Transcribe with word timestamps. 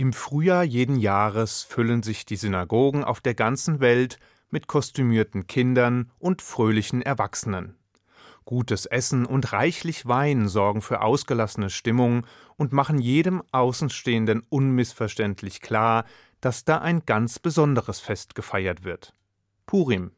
Im 0.00 0.14
Frühjahr 0.14 0.64
jeden 0.64 0.96
Jahres 0.96 1.62
füllen 1.62 2.02
sich 2.02 2.24
die 2.24 2.36
Synagogen 2.36 3.04
auf 3.04 3.20
der 3.20 3.34
ganzen 3.34 3.80
Welt 3.80 4.18
mit 4.48 4.66
kostümierten 4.66 5.46
Kindern 5.46 6.10
und 6.18 6.40
fröhlichen 6.40 7.02
Erwachsenen. 7.02 7.76
Gutes 8.46 8.86
Essen 8.86 9.26
und 9.26 9.52
reichlich 9.52 10.06
Wein 10.06 10.48
sorgen 10.48 10.80
für 10.80 11.02
ausgelassene 11.02 11.68
Stimmung 11.68 12.26
und 12.56 12.72
machen 12.72 12.98
jedem 12.98 13.42
Außenstehenden 13.52 14.42
unmissverständlich 14.48 15.60
klar, 15.60 16.06
dass 16.40 16.64
da 16.64 16.78
ein 16.78 17.04
ganz 17.04 17.38
besonderes 17.38 18.00
Fest 18.00 18.34
gefeiert 18.34 18.84
wird. 18.84 19.14
Purim. 19.66 20.12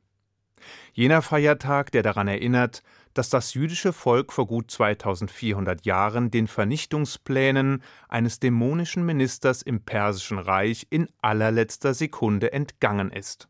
Jener 0.92 1.22
Feiertag, 1.22 1.90
der 1.92 2.02
daran 2.02 2.28
erinnert, 2.28 2.82
dass 3.14 3.28
das 3.28 3.54
jüdische 3.54 3.92
Volk 3.92 4.32
vor 4.32 4.46
gut 4.46 4.70
2400 4.70 5.84
Jahren 5.84 6.30
den 6.30 6.46
Vernichtungsplänen 6.46 7.82
eines 8.08 8.40
dämonischen 8.40 9.04
Ministers 9.04 9.62
im 9.62 9.82
Persischen 9.82 10.38
Reich 10.38 10.86
in 10.90 11.08
allerletzter 11.20 11.94
Sekunde 11.94 12.52
entgangen 12.52 13.10
ist. 13.10 13.48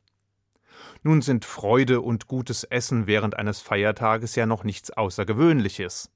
Nun 1.03 1.23
sind 1.23 1.45
Freude 1.45 2.01
und 2.01 2.27
gutes 2.27 2.65
Essen 2.65 3.07
während 3.07 3.37
eines 3.37 3.61
Feiertages 3.61 4.35
ja 4.35 4.47
noch 4.47 4.65
nichts 4.65 4.91
Außergewöhnliches. 4.91 6.11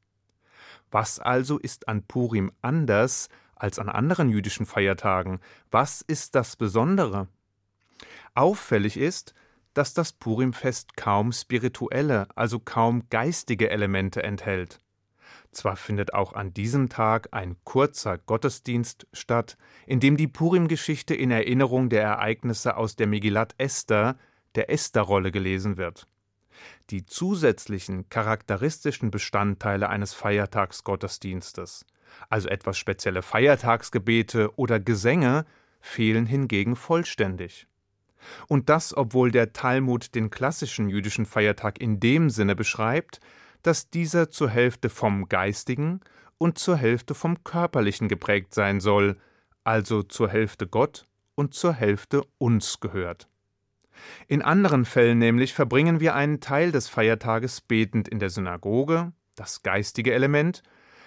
Was 0.91 1.19
also 1.19 1.59
ist 1.59 1.89
an 1.89 2.05
Purim 2.05 2.53
anders 2.63 3.29
als 3.55 3.79
an 3.79 3.89
anderen 3.89 4.29
jüdischen 4.29 4.67
Feiertagen? 4.67 5.41
Was 5.71 6.03
ist 6.03 6.35
das 6.35 6.57
Besondere? 6.57 7.29
Auffällig 8.35 8.97
ist, 8.97 9.35
dass 9.77 9.93
das 9.93 10.13
Purimfest 10.13 10.97
kaum 10.97 11.33
spirituelle, 11.33 12.29
also 12.35 12.59
kaum 12.59 13.11
geistige 13.11 13.69
Elemente 13.69 14.23
enthält. 14.23 14.81
Zwar 15.53 15.77
findet 15.77 16.15
auch 16.15 16.33
an 16.33 16.55
diesem 16.55 16.89
Tag 16.89 17.29
ein 17.33 17.57
kurzer 17.65 18.17
Gottesdienst 18.17 19.07
statt, 19.13 19.59
in 19.87 20.01
dem 20.01 20.17
die 20.17 20.29
Purim-Geschichte 20.29 21.15
in 21.15 21.31
Erinnerung 21.31 21.91
der 21.91 22.03
Ereignisse 22.03 22.79
aus 22.79 22.97
der 22.97 23.07
Megillat 23.07 23.55
Esther, 23.59 24.17
der 24.55 24.71
Esther-Rolle 24.71 25.31
gelesen 25.31 25.77
wird. 25.77 26.09
Die 26.89 27.05
zusätzlichen 27.05 28.09
charakteristischen 28.09 29.11
Bestandteile 29.11 29.91
eines 29.91 30.15
Feiertagsgottesdienstes, 30.15 31.85
also 32.31 32.49
etwas 32.49 32.79
spezielle 32.79 33.21
Feiertagsgebete 33.21 34.57
oder 34.57 34.81
Gesänge, 34.81 35.45
fehlen 35.81 36.25
hingegen 36.25 36.77
vollständig. 36.77 37.67
Und 38.49 38.69
das, 38.69 38.97
obwohl 38.97 39.31
der 39.31 39.53
Talmud 39.53 40.15
den 40.15 40.31
klassischen 40.31 40.89
jüdischen 40.89 41.27
Feiertag 41.27 41.81
in 41.81 42.01
dem 42.01 42.31
Sinne 42.31 42.57
beschreibt, 42.57 43.21
dass 43.63 43.91
dieser 43.91 44.31
zur 44.31 44.49
Hälfte 44.49 44.89
vom 44.89 45.29
Geistigen 45.29 46.01
und 46.39 46.59
zur 46.59 46.77
Hälfte 46.77 47.15
vom 47.15 47.43
Körperlichen 47.45 48.09
geprägt 48.09 48.55
sein 48.55 48.81
soll, 48.81 49.17
also 49.65 50.03
zur 50.03 50.29
Hälfte 50.29 50.67
Gott 50.67 51.07
und 51.35 51.55
zur 51.55 51.73
Hälfte 51.73 52.23
uns 52.39 52.81
gehört. 52.81 53.29
In 54.27 54.43
anderen 54.43 54.85
Fällen 54.85 55.19
nämlich 55.19 55.55
verbringen 55.55 56.01
wir 56.01 56.15
einen 56.15 56.41
Teil 56.41 56.71
des 56.71 56.89
Feiertages 56.89 57.61
betend 57.61 58.09
in 58.09 58.19
der 58.19 58.31
Synagoge, 58.31 59.13
das 59.37 59.63
geistige 59.63 60.13
Element, 60.13 60.63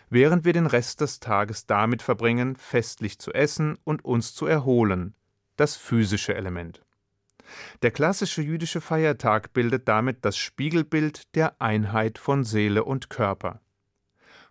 während 0.10 0.44
wir 0.46 0.54
den 0.54 0.66
Rest 0.66 1.02
des 1.02 1.20
Tages 1.20 1.66
damit 1.66 2.02
verbringen, 2.02 2.56
festlich 2.56 3.20
zu 3.20 3.32
essen 3.32 3.78
und 3.84 4.04
uns 4.04 4.34
zu 4.34 4.46
erholen, 4.46 5.14
das 5.56 5.76
physische 5.76 6.36
Element. 6.36 6.84
Der 7.82 7.92
klassische 7.92 8.42
jüdische 8.42 8.82
Feiertag 8.82 9.54
bildet 9.54 9.88
damit 9.88 10.26
das 10.26 10.38
Spiegelbild 10.38 11.36
der 11.36 11.62
Einheit 11.62 12.18
von 12.18 12.44
Seele 12.44 12.84
und 12.84 13.10
Körper. 13.10 13.62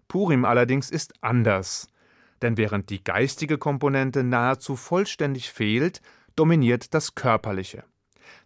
Purim 0.09 0.45
allerdings 0.45 0.91
ist 0.91 1.13
anders, 1.21 1.89
denn 2.43 2.57
während 2.57 2.91
die 2.91 3.05
geistige 3.05 3.59
Komponente 3.59 4.25
nahezu 4.25 4.77
vollständig 4.77 5.51
fehlt, 5.51 6.01
dominiert 6.37 6.95
das 6.95 7.15
Körperliche. 7.15 7.85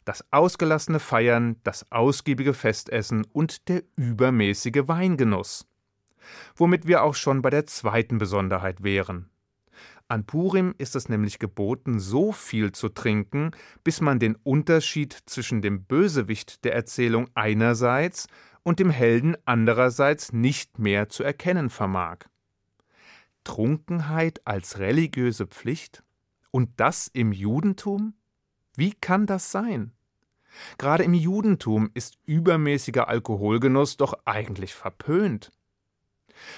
Das 0.04 0.24
ausgelassene 0.32 0.98
Feiern, 0.98 1.56
das 1.62 1.90
ausgiebige 1.92 2.54
Festessen 2.54 3.24
und 3.32 3.68
der 3.68 3.82
übermäßige 3.96 4.86
Weingenuss. 4.86 5.66
Womit 6.56 6.86
wir 6.86 7.02
auch 7.02 7.14
schon 7.14 7.42
bei 7.42 7.50
der 7.50 7.66
zweiten 7.66 8.18
Besonderheit 8.18 8.82
wären. 8.82 9.28
An 10.12 10.26
Purim 10.26 10.74
ist 10.76 10.94
es 10.94 11.08
nämlich 11.08 11.38
geboten, 11.38 11.98
so 11.98 12.32
viel 12.32 12.72
zu 12.72 12.90
trinken, 12.90 13.52
bis 13.82 14.02
man 14.02 14.18
den 14.18 14.36
Unterschied 14.36 15.16
zwischen 15.24 15.62
dem 15.62 15.84
Bösewicht 15.84 16.66
der 16.66 16.74
Erzählung 16.74 17.30
einerseits 17.32 18.26
und 18.62 18.78
dem 18.78 18.90
Helden 18.90 19.38
andererseits 19.46 20.34
nicht 20.34 20.78
mehr 20.78 21.08
zu 21.08 21.22
erkennen 21.22 21.70
vermag. 21.70 22.26
Trunkenheit 23.44 24.46
als 24.46 24.78
religiöse 24.78 25.46
Pflicht? 25.46 26.02
Und 26.50 26.68
das 26.76 27.08
im 27.14 27.32
Judentum? 27.32 28.12
Wie 28.76 28.92
kann 28.92 29.24
das 29.24 29.50
sein? 29.50 29.94
Gerade 30.76 31.04
im 31.04 31.14
Judentum 31.14 31.90
ist 31.94 32.18
übermäßiger 32.26 33.08
Alkoholgenuss 33.08 33.96
doch 33.96 34.12
eigentlich 34.26 34.74
verpönt. 34.74 35.52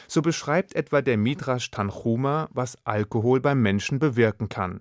So 0.09 0.23
beschreibt 0.23 0.75
etwa 0.75 1.03
der 1.03 1.17
Midrash 1.17 1.71
Tanchuma, 1.71 2.49
was 2.53 2.77
Alkohol 2.85 3.41
beim 3.41 3.61
Menschen 3.61 3.99
bewirken 3.99 4.49
kann. 4.49 4.81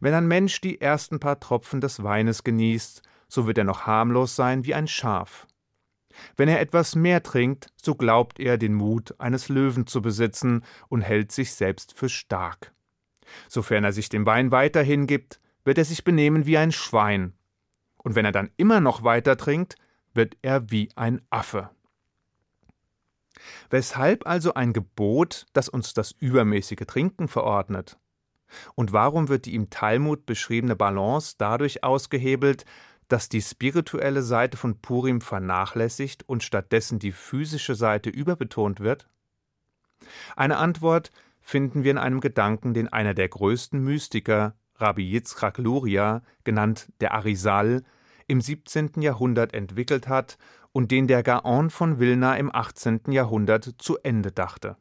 Wenn 0.00 0.14
ein 0.14 0.28
Mensch 0.28 0.60
die 0.60 0.80
ersten 0.80 1.20
paar 1.20 1.40
Tropfen 1.40 1.80
des 1.80 2.02
Weines 2.02 2.44
genießt, 2.44 3.02
so 3.28 3.46
wird 3.46 3.58
er 3.58 3.64
noch 3.64 3.86
harmlos 3.86 4.36
sein 4.36 4.64
wie 4.64 4.74
ein 4.74 4.86
Schaf. 4.86 5.46
Wenn 6.36 6.48
er 6.48 6.60
etwas 6.60 6.94
mehr 6.94 7.22
trinkt, 7.22 7.68
so 7.80 7.94
glaubt 7.94 8.38
er 8.38 8.56
den 8.56 8.74
Mut 8.74 9.18
eines 9.18 9.48
Löwen 9.48 9.86
zu 9.86 10.00
besitzen 10.00 10.64
und 10.88 11.00
hält 11.00 11.32
sich 11.32 11.52
selbst 11.52 11.96
für 11.96 12.08
stark. 12.08 12.72
Sofern 13.48 13.84
er 13.84 13.92
sich 13.92 14.08
dem 14.08 14.26
Wein 14.26 14.52
weiter 14.52 14.82
hingibt, 14.82 15.40
wird 15.64 15.78
er 15.78 15.84
sich 15.84 16.04
benehmen 16.04 16.46
wie 16.46 16.58
ein 16.58 16.72
Schwein. 16.72 17.32
Und 17.96 18.14
wenn 18.14 18.24
er 18.24 18.32
dann 18.32 18.50
immer 18.56 18.80
noch 18.80 19.02
weiter 19.02 19.36
trinkt, 19.36 19.76
wird 20.12 20.36
er 20.42 20.70
wie 20.70 20.90
ein 20.94 21.22
Affe. 21.30 21.70
Weshalb 23.70 24.26
also 24.26 24.54
ein 24.54 24.72
Gebot, 24.72 25.46
das 25.52 25.68
uns 25.68 25.94
das 25.94 26.12
übermäßige 26.12 26.86
Trinken 26.86 27.28
verordnet? 27.28 27.98
Und 28.74 28.92
warum 28.92 29.28
wird 29.28 29.46
die 29.46 29.54
im 29.54 29.70
Talmud 29.70 30.26
beschriebene 30.26 30.76
Balance 30.76 31.34
dadurch 31.38 31.82
ausgehebelt, 31.82 32.64
dass 33.08 33.28
die 33.28 33.42
spirituelle 33.42 34.22
Seite 34.22 34.56
von 34.56 34.80
Purim 34.80 35.20
vernachlässigt 35.20 36.28
und 36.28 36.42
stattdessen 36.42 36.98
die 36.98 37.12
physische 37.12 37.74
Seite 37.74 38.10
überbetont 38.10 38.80
wird? 38.80 39.08
Eine 40.36 40.58
Antwort 40.58 41.10
finden 41.40 41.84
wir 41.84 41.90
in 41.90 41.98
einem 41.98 42.20
Gedanken, 42.20 42.74
den 42.74 42.92
einer 42.92 43.14
der 43.14 43.28
größten 43.28 43.82
Mystiker, 43.82 44.54
Rabbi 44.76 45.04
Yitzchak 45.04 45.58
Luria, 45.58 46.22
genannt 46.44 46.92
der 47.00 47.12
Arisal, 47.14 47.82
im 48.26 48.40
17. 48.40 49.02
Jahrhundert 49.02 49.52
entwickelt 49.52 50.08
hat 50.08 50.38
und 50.74 50.90
den 50.90 51.06
der 51.06 51.22
Gaon 51.22 51.70
von 51.70 52.00
Vilna 52.00 52.36
im 52.36 52.54
18. 52.54 53.02
Jahrhundert 53.10 53.76
zu 53.78 53.96
Ende 54.02 54.32
dachte. 54.32 54.76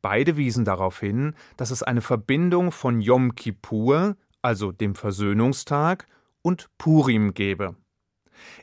Beide 0.00 0.36
wiesen 0.36 0.64
darauf 0.64 1.00
hin, 1.00 1.34
dass 1.56 1.72
es 1.72 1.82
eine 1.82 2.00
Verbindung 2.00 2.70
von 2.70 3.00
Yom 3.00 3.34
Kippur, 3.34 4.16
also 4.42 4.70
dem 4.70 4.94
Versöhnungstag, 4.94 6.06
und 6.40 6.70
Purim 6.78 7.34
gebe. 7.34 7.74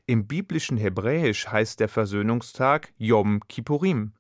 Im 0.06 0.28
biblischen 0.28 0.78
Hebräisch 0.78 1.48
heißt 1.48 1.80
der 1.82 1.90
Versöhnungstag 1.90 2.94
Yom 2.98 3.42
Kippurim, 3.48 4.14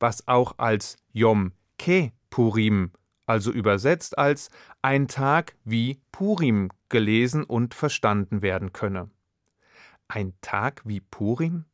was 0.00 0.26
auch 0.26 0.54
als 0.56 0.96
Yom 1.12 1.52
Ke 1.78 2.10
Purim, 2.30 2.90
also 3.26 3.50
übersetzt 3.50 4.16
als 4.16 4.48
ein 4.80 5.08
Tag 5.08 5.56
wie 5.64 6.00
Purim 6.10 6.70
gelesen 6.88 7.44
und 7.44 7.74
verstanden 7.74 8.40
werden 8.40 8.72
könne. 8.72 9.10
Ein 10.08 10.34
Tag 10.40 10.82
wie 10.84 11.00
Purim? 11.00 11.64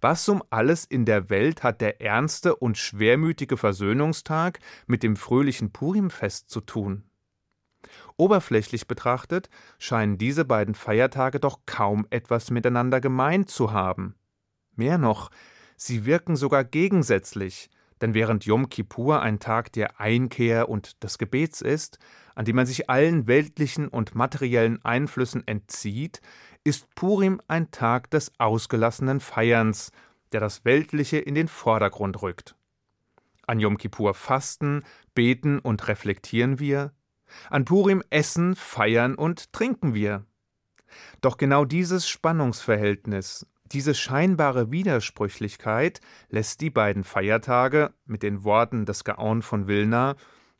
Was 0.00 0.28
um 0.28 0.42
alles 0.50 0.84
in 0.84 1.04
der 1.04 1.30
Welt 1.30 1.64
hat 1.64 1.80
der 1.80 2.00
ernste 2.00 2.54
und 2.54 2.78
schwermütige 2.78 3.56
Versöhnungstag 3.56 4.60
mit 4.86 5.02
dem 5.02 5.16
fröhlichen 5.16 5.72
Purimfest 5.72 6.48
zu 6.48 6.60
tun? 6.60 7.02
Oberflächlich 8.16 8.86
betrachtet 8.86 9.50
scheinen 9.80 10.16
diese 10.16 10.44
beiden 10.44 10.76
Feiertage 10.76 11.40
doch 11.40 11.60
kaum 11.66 12.06
etwas 12.10 12.52
miteinander 12.52 13.00
gemein 13.00 13.48
zu 13.48 13.72
haben. 13.72 14.14
Mehr 14.76 14.98
noch, 14.98 15.30
sie 15.76 16.04
wirken 16.04 16.36
sogar 16.36 16.62
gegensätzlich, 16.62 17.68
denn 18.00 18.14
während 18.14 18.44
Yom 18.44 18.68
Kippur 18.68 19.22
ein 19.22 19.40
Tag 19.40 19.72
der 19.72 20.00
Einkehr 20.00 20.68
und 20.68 21.02
des 21.02 21.18
Gebets 21.18 21.60
ist, 21.60 21.98
an 22.34 22.44
dem 22.44 22.56
man 22.56 22.66
sich 22.66 22.88
allen 22.88 23.26
weltlichen 23.26 23.88
und 23.88 24.14
materiellen 24.14 24.84
Einflüssen 24.84 25.46
entzieht, 25.46 26.20
ist 26.64 26.94
Purim 26.94 27.40
ein 27.48 27.70
Tag 27.70 28.10
des 28.10 28.32
ausgelassenen 28.38 29.20
Feierns, 29.20 29.90
der 30.32 30.40
das 30.40 30.64
Weltliche 30.64 31.18
in 31.18 31.34
den 31.34 31.48
Vordergrund 31.48 32.22
rückt. 32.22 32.56
An 33.46 33.58
Yom 33.60 33.76
Kippur 33.76 34.14
fasten, 34.14 34.84
beten 35.14 35.58
und 35.58 35.88
reflektieren 35.88 36.58
wir, 36.58 36.92
an 37.50 37.64
Purim 37.64 38.02
essen, 38.10 38.54
feiern 38.54 39.14
und 39.14 39.52
trinken 39.52 39.94
wir. 39.94 40.24
Doch 41.20 41.36
genau 41.36 41.64
dieses 41.64 42.08
Spannungsverhältnis, 42.08 43.46
diese 43.72 43.94
scheinbare 43.94 44.70
Widersprüchlichkeit 44.70 46.00
lässt 46.28 46.60
die 46.60 46.68
beiden 46.68 47.04
Feiertage 47.04 47.94
mit 48.04 48.22
den 48.22 48.44
Worten 48.44 48.84
des 48.84 49.02
Gaon 49.02 49.40
von 49.40 49.66
Vilna 49.66 50.16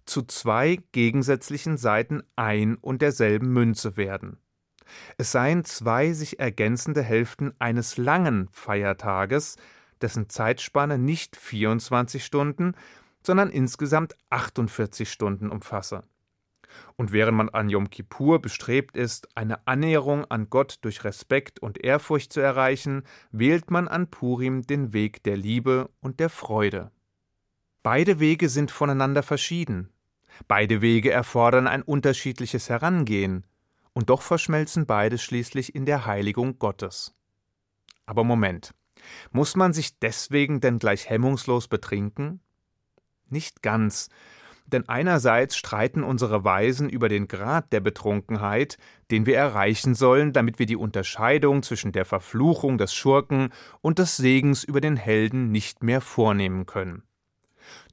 zu 0.06 0.22
zwei 0.22 0.78
gegensätzlichen 0.93 1.76
Seiten 1.76 2.22
ein 2.37 2.76
und 2.76 3.02
derselben 3.02 3.52
Münze 3.52 3.96
werden. 3.98 4.38
Es 5.17 5.33
seien 5.33 5.65
zwei 5.65 6.12
sich 6.12 6.39
ergänzende 6.39 7.03
Hälften 7.03 7.53
eines 7.59 7.97
langen 7.97 8.49
Feiertages, 8.50 9.56
dessen 10.00 10.29
Zeitspanne 10.29 10.99
nicht 10.99 11.37
24 11.37 12.25
Stunden, 12.25 12.75
sondern 13.23 13.50
insgesamt 13.50 14.17
48 14.31 15.11
Stunden 15.11 15.50
umfasse. 15.50 16.05
Und 16.97 17.12
während 17.12 17.37
man 17.37 17.49
an 17.50 17.69
Yom 17.69 17.91
Kippur 17.91 18.41
bestrebt 18.41 18.97
ist, 18.97 19.29
eine 19.37 19.67
Annäherung 19.67 20.25
an 20.27 20.49
Gott 20.49 20.79
durch 20.83 21.05
Respekt 21.05 21.61
und 21.61 21.83
Ehrfurcht 21.83 22.33
zu 22.33 22.41
erreichen, 22.41 23.03
wählt 23.31 23.71
man 23.71 23.89
an 23.89 24.09
Purim 24.09 24.62
den 24.62 24.93
Weg 24.93 25.23
der 25.23 25.37
Liebe 25.37 25.91
und 26.00 26.21
der 26.21 26.31
Freude. 26.31 26.91
Beide 27.83 28.21
Wege 28.21 28.49
sind 28.49 28.71
voneinander 28.71 29.23
verschieden. 29.23 29.91
Beide 30.49 30.81
Wege 30.81 31.11
erfordern 31.11 31.67
ein 31.67 31.83
unterschiedliches 31.83 32.69
Herangehen, 32.69 33.44
und 33.93 34.11
doch 34.11 34.23
verschmelzen 34.23 34.87
beide 34.87 35.19
schließlich 35.19 35.75
in 35.75 35.87
der 35.87 36.06
Heiligung 36.06 36.59
Gottes. 36.59 37.15
Aber 38.06 38.25
Moment, 38.25 38.75
muss 39.31 39.56
man 39.56 39.73
sich 39.73 39.99
deswegen 39.99 40.61
denn 40.61 40.79
gleich 40.79 41.09
hemmungslos 41.09 41.69
betrinken? 41.69 42.41
Nicht 43.29 43.62
ganz, 43.62 44.09
denn 44.67 44.89
einerseits 44.89 45.56
streiten 45.56 46.03
unsere 46.03 46.44
Weisen 46.44 46.89
über 46.89 47.09
den 47.09 47.29
Grad 47.29 47.73
der 47.73 47.81
Betrunkenheit, 47.81 48.79
den 49.11 49.27
wir 49.27 49.37
erreichen 49.37 49.94
sollen, 49.94 50.33
damit 50.33 50.59
wir 50.59 50.67
die 50.67 50.77
Unterscheidung 50.77 51.62
zwischen 51.62 51.93
der 51.93 52.05
Verfluchung 52.05 52.79
des 52.79 52.94
Schurken 52.94 53.50
und 53.81 53.99
des 53.99 54.17
Segens 54.17 54.65
über 54.65 54.81
den 54.81 54.97
Helden 54.97 55.50
nicht 55.50 55.83
mehr 55.83 56.00
vornehmen 56.00 56.67
können. 56.67 57.03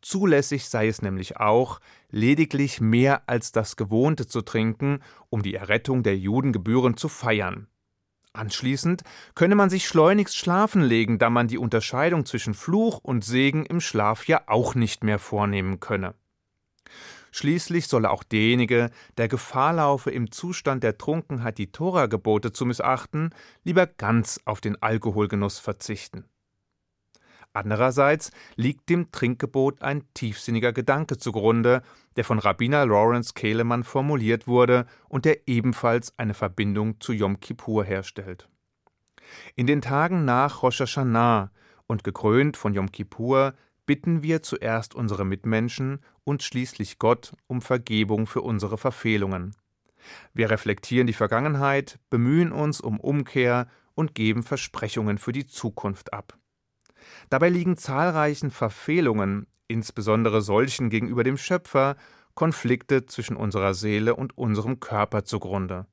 Zulässig 0.02 0.70
sei 0.70 0.88
es 0.88 1.02
nämlich 1.02 1.38
auch, 1.38 1.80
lediglich 2.10 2.82
mehr 2.82 3.28
als 3.28 3.52
das 3.52 3.76
Gewohnte 3.76 4.28
zu 4.28 4.42
trinken, 4.42 5.00
um 5.30 5.44
die 5.44 5.56
Errettung 5.56 6.04
der 6.04 6.18
Juden 6.18 6.52
gebührend 6.52 7.00
zu 7.00 7.10
feiern. 7.10 7.68
Anschließend 8.32 9.04
könne 9.34 9.56
man 9.56 9.70
sich 9.70 9.88
schleunigst 9.88 10.38
schlafen 10.38 10.84
legen, 10.84 11.18
da 11.18 11.30
man 11.30 11.48
die 11.48 11.58
Unterscheidung 11.58 12.26
zwischen 12.26 12.54
Fluch 12.54 13.00
und 13.00 13.26
Segen 13.26 13.66
im 13.66 13.82
Schlaf 13.82 14.28
ja 14.28 14.44
auch 14.48 14.76
nicht 14.76 15.04
mehr 15.04 15.20
vornehmen 15.20 15.80
könne. 15.80 16.14
Schließlich 17.32 17.88
solle 17.88 18.10
auch 18.10 18.24
derjenige, 18.24 18.90
der 19.18 19.28
Gefahr 19.28 19.74
laufe, 19.74 20.10
im 20.12 20.32
Zustand 20.32 20.84
der 20.84 20.98
Trunkenheit 20.98 21.58
die 21.58 21.72
Tora-Gebote 21.72 22.52
zu 22.52 22.66
missachten, 22.66 23.34
lieber 23.64 23.88
ganz 23.88 24.40
auf 24.46 24.62
den 24.62 24.82
Alkoholgenuss 24.82 25.60
verzichten. 25.60 26.26
Andererseits 27.54 28.32
liegt 28.56 28.90
dem 28.90 29.12
Trinkgebot 29.12 29.82
ein 29.82 30.04
tiefsinniger 30.14 30.72
Gedanke 30.72 31.18
zugrunde, 31.18 31.82
der 32.16 32.24
von 32.24 32.40
Rabbiner 32.40 32.86
Lawrence 32.86 33.34
Kehlemann 33.34 33.84
formuliert 33.84 34.48
wurde 34.48 34.86
und 35.08 35.26
der 35.26 35.48
ebenfalls 35.48 36.18
eine 36.18 36.36
Verbindung 36.36 37.00
zu 37.00 37.12
Yom 37.12 37.40
Kippur 37.40 37.84
herstellt. 37.84 38.48
In 39.56 39.68
den 39.68 39.82
Tagen 39.82 40.26
nach 40.26 40.64
Rosh 40.64 40.80
Hashanah 40.80 41.52
und 41.88 42.04
gekrönt 42.04 42.56
von 42.56 42.74
Yom 42.74 42.92
Kippur 42.92 43.54
bitten 43.86 44.22
wir 44.22 44.44
zuerst 44.44 44.94
unsere 44.94 45.26
Mitmenschen 45.26 46.00
und 46.24 46.44
schließlich 46.44 47.00
Gott 47.00 47.34
um 47.48 47.62
Vergebung 47.62 48.28
für 48.28 48.42
unsere 48.42 48.78
Verfehlungen. 48.78 49.56
Wir 50.34 50.50
reflektieren 50.52 51.08
die 51.08 51.14
Vergangenheit, 51.14 52.00
bemühen 52.10 52.52
uns 52.52 52.80
um 52.82 53.00
Umkehr 53.00 53.68
und 53.96 54.16
geben 54.16 54.44
Versprechungen 54.44 55.18
für 55.18 55.32
die 55.32 55.48
Zukunft 55.48 56.14
ab. 56.14 56.39
Dabei 57.30 57.50
liegen 57.50 57.78
zahlreichen 57.78 58.52
Verfehlungen, 58.52 59.48
insbesondere 59.68 60.42
solchen 60.42 60.90
gegenüber 60.90 61.24
dem 61.24 61.38
Schöpfer, 61.38 61.96
Konflikte 62.34 63.06
zwischen 63.06 63.36
unserer 63.36 63.74
Seele 63.74 64.16
und 64.16 64.38
unserem 64.38 64.80
Körper 64.80 65.26
zugrunde. 65.26 65.86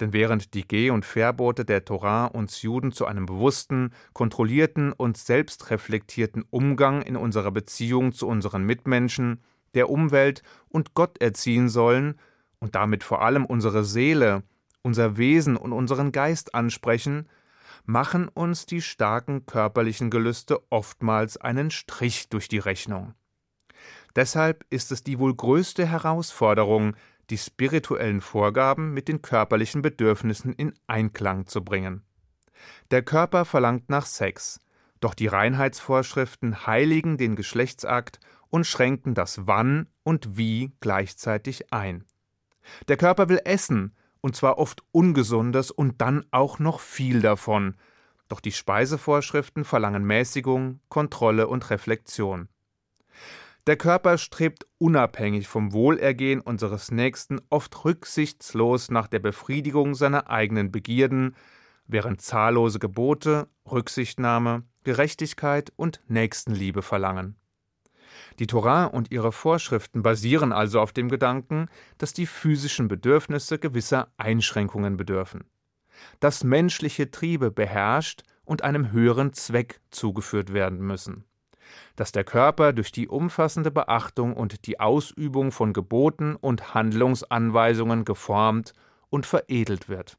Denn 0.00 0.12
während 0.12 0.54
die 0.54 0.66
Geh- 0.66 0.90
und 0.90 1.04
Verbote 1.04 1.64
der 1.64 1.84
Torah 1.84 2.26
uns 2.26 2.62
Juden 2.62 2.92
zu 2.92 3.06
einem 3.06 3.26
bewussten, 3.26 3.92
kontrollierten 4.12 4.92
und 4.92 5.16
selbstreflektierten 5.16 6.44
Umgang 6.50 7.02
in 7.02 7.16
unserer 7.16 7.50
Beziehung 7.50 8.12
zu 8.12 8.26
unseren 8.26 8.64
Mitmenschen, 8.64 9.40
der 9.74 9.90
Umwelt 9.90 10.42
und 10.68 10.94
Gott 10.94 11.20
erziehen 11.20 11.68
sollen 11.68 12.18
und 12.58 12.74
damit 12.74 13.04
vor 13.04 13.22
allem 13.22 13.44
unsere 13.44 13.84
Seele, 13.84 14.42
unser 14.82 15.16
Wesen 15.16 15.56
und 15.56 15.72
unseren 15.72 16.12
Geist 16.12 16.54
ansprechen, 16.54 17.28
machen 17.84 18.28
uns 18.28 18.66
die 18.66 18.82
starken 18.82 19.46
körperlichen 19.46 20.10
Gelüste 20.10 20.60
oftmals 20.70 21.36
einen 21.36 21.70
Strich 21.70 22.28
durch 22.28 22.48
die 22.48 22.58
Rechnung. 22.58 23.14
Deshalb 24.16 24.64
ist 24.70 24.90
es 24.92 25.04
die 25.04 25.18
wohl 25.18 25.34
größte 25.34 25.86
Herausforderung, 25.86 26.96
die 27.30 27.38
spirituellen 27.38 28.20
Vorgaben 28.20 28.92
mit 28.92 29.08
den 29.08 29.22
körperlichen 29.22 29.82
Bedürfnissen 29.82 30.52
in 30.52 30.74
Einklang 30.86 31.46
zu 31.46 31.62
bringen. 31.62 32.02
Der 32.90 33.02
Körper 33.02 33.44
verlangt 33.44 33.88
nach 33.90 34.06
Sex, 34.06 34.60
doch 35.00 35.14
die 35.14 35.26
Reinheitsvorschriften 35.26 36.66
heiligen 36.66 37.18
den 37.18 37.36
Geschlechtsakt 37.36 38.18
und 38.48 38.66
schränken 38.66 39.14
das 39.14 39.46
Wann 39.46 39.88
und 40.02 40.36
Wie 40.36 40.72
gleichzeitig 40.80 41.72
ein. 41.72 42.04
Der 42.88 42.96
Körper 42.96 43.28
will 43.28 43.40
essen, 43.44 43.94
und 44.20 44.36
zwar 44.36 44.58
oft 44.58 44.82
Ungesundes 44.92 45.70
und 45.70 46.00
dann 46.00 46.24
auch 46.30 46.58
noch 46.58 46.80
viel 46.80 47.20
davon, 47.20 47.76
doch 48.28 48.40
die 48.40 48.52
Speisevorschriften 48.52 49.64
verlangen 49.64 50.04
Mäßigung, 50.04 50.80
Kontrolle 50.88 51.48
und 51.48 51.70
Reflexion. 51.70 52.48
Der 53.66 53.76
Körper 53.76 54.16
strebt 54.16 54.66
unabhängig 54.78 55.46
vom 55.46 55.72
Wohlergehen 55.72 56.40
unseres 56.40 56.90
Nächsten 56.90 57.38
oft 57.50 57.84
rücksichtslos 57.84 58.90
nach 58.90 59.08
der 59.08 59.18
Befriedigung 59.18 59.94
seiner 59.94 60.30
eigenen 60.30 60.72
Begierden, 60.72 61.36
während 61.86 62.22
zahllose 62.22 62.78
Gebote 62.78 63.48
Rücksichtnahme, 63.70 64.62
Gerechtigkeit 64.84 65.70
und 65.76 66.00
Nächstenliebe 66.08 66.80
verlangen. 66.80 67.36
Die 68.38 68.46
Torah 68.46 68.84
und 68.84 69.10
ihre 69.10 69.32
Vorschriften 69.32 70.02
basieren 70.02 70.52
also 70.52 70.80
auf 70.80 70.92
dem 70.92 71.08
Gedanken, 71.08 71.68
dass 71.98 72.12
die 72.12 72.26
physischen 72.26 72.88
Bedürfnisse 72.88 73.58
gewisser 73.58 74.08
Einschränkungen 74.16 74.96
bedürfen, 74.96 75.44
dass 76.20 76.44
menschliche 76.44 77.10
Triebe 77.10 77.50
beherrscht 77.50 78.22
und 78.44 78.62
einem 78.62 78.92
höheren 78.92 79.32
Zweck 79.32 79.80
zugeführt 79.90 80.52
werden 80.52 80.78
müssen 80.78 81.24
dass 81.96 82.12
der 82.12 82.24
Körper 82.24 82.72
durch 82.72 82.92
die 82.92 83.08
umfassende 83.08 83.70
Beachtung 83.70 84.34
und 84.34 84.66
die 84.66 84.80
Ausübung 84.80 85.52
von 85.52 85.72
Geboten 85.72 86.36
und 86.36 86.74
Handlungsanweisungen 86.74 88.04
geformt 88.04 88.72
und 89.10 89.26
veredelt 89.26 89.88
wird. 89.88 90.18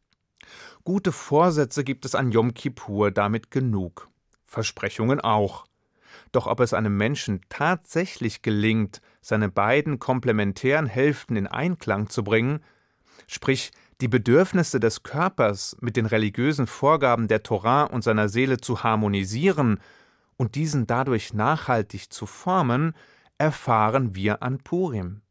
Gute 0.84 1.12
Vorsätze 1.12 1.84
gibt 1.84 2.06
es 2.06 2.16
an 2.16 2.32
Yom 2.32 2.54
Kippur 2.54 3.12
damit 3.12 3.52
genug, 3.52 4.10
Versprechungen 4.44 5.20
auch. 5.20 5.66
Doch 6.32 6.48
ob 6.48 6.60
es 6.60 6.74
einem 6.74 6.96
Menschen 6.96 7.42
tatsächlich 7.50 8.42
gelingt, 8.42 9.02
seine 9.22 9.50
beiden 9.50 10.00
komplementären 10.00 10.86
Hälften 10.86 11.36
in 11.36 11.48
Einklang 11.48 12.10
zu 12.10 12.24
bringen, 12.24 12.60
sprich 13.28 13.72
die 14.02 14.08
Bedürfnisse 14.08 14.80
des 14.80 15.04
Körpers 15.04 15.76
mit 15.82 15.98
den 15.98 16.06
religiösen 16.06 16.68
Vorgaben 16.68 17.28
der 17.28 17.44
Torah 17.44 17.84
und 17.84 18.04
seiner 18.04 18.30
Seele 18.30 18.58
zu 18.58 18.84
harmonisieren 18.84 19.80
und 20.38 20.56
diesen 20.56 20.88
dadurch 20.88 21.34
nachhaltig 21.34 22.14
zu 22.14 22.26
formen, 22.26 22.94
erfahren 23.38 24.16
wir 24.16 24.42
an 24.42 24.60
Purim. 24.60 25.22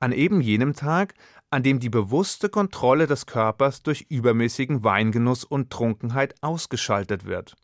An 0.00 0.12
eben 0.12 0.40
jenem 0.40 0.74
Tag, 0.74 1.14
an 1.50 1.62
dem 1.62 1.80
die 1.80 1.90
bewusste 1.90 2.48
Kontrolle 2.48 3.06
des 3.06 3.26
Körpers 3.26 3.82
durch 3.82 4.06
übermäßigen 4.08 4.84
Weingenuss 4.84 5.44
und 5.44 5.70
Trunkenheit 5.70 6.34
ausgeschaltet 6.40 7.26
wird. 7.26 7.56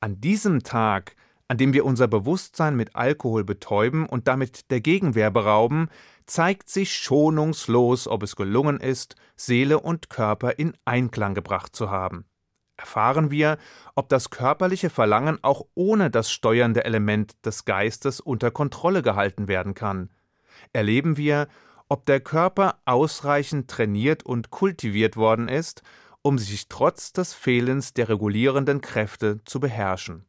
An 0.00 0.20
diesem 0.20 0.64
Tag, 0.64 1.14
an 1.50 1.58
dem 1.58 1.72
wir 1.72 1.84
unser 1.84 2.06
Bewusstsein 2.06 2.76
mit 2.76 2.94
Alkohol 2.94 3.42
betäuben 3.42 4.06
und 4.06 4.28
damit 4.28 4.70
der 4.70 4.80
Gegenwehr 4.80 5.32
berauben, 5.32 5.88
zeigt 6.24 6.68
sich 6.68 6.94
schonungslos, 6.94 8.06
ob 8.06 8.22
es 8.22 8.36
gelungen 8.36 8.78
ist, 8.78 9.16
Seele 9.34 9.80
und 9.80 10.10
Körper 10.10 10.60
in 10.60 10.74
Einklang 10.84 11.34
gebracht 11.34 11.74
zu 11.74 11.90
haben 11.90 12.24
erfahren 12.80 13.30
wir, 13.30 13.58
ob 13.94 14.08
das 14.08 14.30
körperliche 14.30 14.88
Verlangen 14.88 15.38
auch 15.42 15.66
ohne 15.74 16.10
das 16.10 16.30
steuernde 16.30 16.84
Element 16.84 17.34
des 17.44 17.66
Geistes 17.66 18.20
unter 18.20 18.50
Kontrolle 18.50 19.02
gehalten 19.02 19.48
werden 19.48 19.74
kann. 19.74 20.08
Erleben 20.72 21.18
wir, 21.18 21.48
ob 21.90 22.06
der 22.06 22.20
Körper 22.20 22.80
ausreichend 22.86 23.68
trainiert 23.68 24.24
und 24.24 24.50
kultiviert 24.50 25.18
worden 25.18 25.48
ist, 25.48 25.82
um 26.22 26.38
sich 26.38 26.68
trotz 26.68 27.12
des 27.12 27.34
Fehlens 27.34 27.92
der 27.92 28.08
regulierenden 28.08 28.80
Kräfte 28.80 29.40
zu 29.44 29.60
beherrschen. 29.60 30.24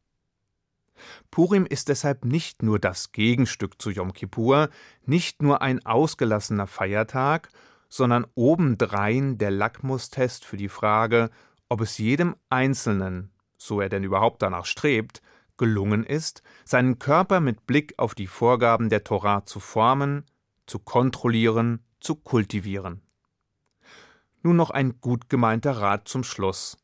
Purim 1.30 1.66
ist 1.66 1.90
deshalb 1.90 2.26
nicht 2.26 2.64
nur 2.64 2.80
das 2.80 3.12
Gegenstück 3.12 3.82
zu 3.82 3.90
Yom 3.90 4.14
Kippur, 4.14 4.70
nicht 5.06 5.42
nur 5.42 5.62
ein 5.62 5.86
ausgelassener 5.86 6.68
Feiertag, 6.68 7.50
sondern 7.90 8.26
obendrein 8.36 9.38
der 9.38 9.52
Lackmustest 9.52 10.46
für 10.46 10.58
die 10.58 10.70
Frage, 10.70 11.30
ob 11.70 11.82
es 11.82 11.98
jedem 11.98 12.36
Einzelnen, 12.50 13.32
so 13.58 13.82
er 13.82 13.90
denn 13.90 14.04
überhaupt 14.04 14.42
danach 14.42 14.66
strebt, 14.66 15.22
gelungen 15.58 16.04
ist, 16.04 16.42
seinen 16.66 16.98
Körper 16.98 17.40
mit 17.40 17.68
Blick 17.68 17.94
auf 17.98 18.16
die 18.16 18.28
Vorgaben 18.28 18.90
der 18.90 19.04
Torah 19.04 19.46
zu 19.46 19.60
formen, 19.60 20.26
zu 20.66 20.80
kontrollieren, 20.80 21.84
zu 22.00 22.16
kultivieren. 22.16 23.02
Nun 24.42 24.56
noch 24.56 24.72
ein 24.72 25.00
gut 25.02 25.30
gemeinter 25.30 25.74
Rat 25.74 26.08
zum 26.08 26.24
Schluss. 26.24 26.78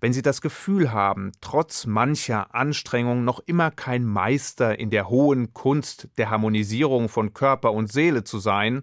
Wenn 0.00 0.12
Sie 0.12 0.22
das 0.22 0.40
Gefühl 0.40 0.92
haben, 0.92 1.32
trotz 1.40 1.86
mancher 1.86 2.54
Anstrengung 2.54 3.24
noch 3.24 3.40
immer 3.46 3.70
kein 3.70 4.04
Meister 4.04 4.78
in 4.78 4.90
der 4.90 5.08
hohen 5.08 5.52
Kunst 5.52 6.08
der 6.18 6.30
Harmonisierung 6.30 7.08
von 7.08 7.32
Körper 7.32 7.72
und 7.72 7.92
Seele 7.92 8.24
zu 8.24 8.38
sein, 8.38 8.82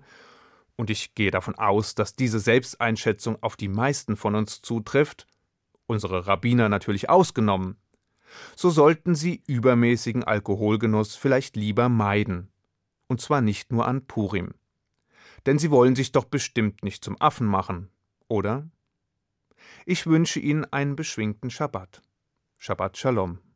und 0.76 0.92
ich 0.92 1.16
gehe 1.16 1.32
davon 1.32 1.56
aus, 1.56 1.96
dass 1.96 2.16
diese 2.16 2.40
Selbsteinschätzung 2.40 3.42
auf 3.42 3.56
die 3.56 3.68
meisten 3.68 4.16
von 4.16 4.36
uns 4.36 4.62
zutrifft, 4.62 5.26
unsere 5.88 6.28
Rabbiner 6.28 6.70
natürlich 6.70 7.10
ausgenommen, 7.10 7.78
so 8.56 8.70
sollten 8.70 9.16
Sie 9.16 9.42
übermäßigen 9.48 10.24
Alkoholgenuss 10.24 11.16
vielleicht 11.16 11.56
lieber 11.56 11.90
meiden. 11.90 12.50
Und 13.08 13.22
zwar 13.22 13.42
nicht 13.42 13.72
nur 13.72 13.88
an 13.88 14.06
Purim. 14.06 14.54
Denn 15.46 15.60
Sie 15.60 15.72
wollen 15.72 15.96
sich 15.96 16.12
doch 16.12 16.26
bestimmt 16.26 16.84
nicht 16.84 17.04
zum 17.04 17.20
Affen 17.22 17.48
machen, 17.48 17.90
oder? 18.28 18.68
Ich 19.86 20.06
wünsche 20.08 20.40
Ihnen 20.40 20.66
einen 20.72 20.96
beschwingten 20.96 21.50
Schabbat. 21.50 22.02
Shabbat 22.58 22.98
Shalom. 22.98 23.40